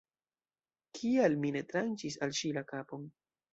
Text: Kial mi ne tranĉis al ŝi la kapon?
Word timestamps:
Kial 0.99 1.37
mi 1.45 1.53
ne 1.57 1.63
tranĉis 1.75 2.19
al 2.29 2.37
ŝi 2.41 2.53
la 2.59 2.67
kapon? 2.75 3.09